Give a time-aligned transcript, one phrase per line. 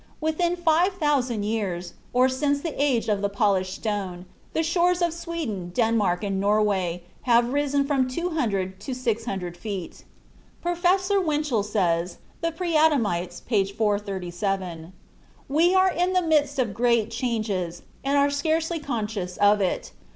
[0.19, 5.13] Within five thousand years, or since the age of the "polished stone," the shores of
[5.13, 10.03] Sweden, Denmark, and Norway have risen from 200 to 600 feet.
[10.59, 13.63] Professor Winchell says ("The Preadamites," p.
[13.63, 14.91] 437):
[15.47, 19.91] "We are in the midst of great changes, and are scarcely conscious of it.